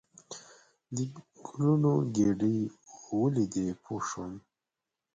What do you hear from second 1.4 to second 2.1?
ګلونو